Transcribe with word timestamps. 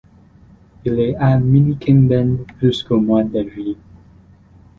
Il 0.83 0.99
est 0.99 1.15
à 1.17 1.37
Milliken 1.37 2.07
Bend 2.07 2.39
jusqu'au 2.59 2.99
mois 2.99 3.23
d'avril. 3.23 3.77